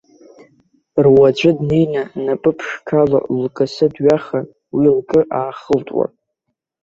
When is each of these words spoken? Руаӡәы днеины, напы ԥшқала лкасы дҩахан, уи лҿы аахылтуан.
Руаӡәы 1.03 1.49
днеины, 1.57 2.03
напы 2.25 2.51
ԥшқала 2.57 3.19
лкасы 3.41 3.87
дҩахан, 3.93 4.45
уи 4.75 4.87
лҿы 4.97 5.21
аахылтуан. 5.39 6.11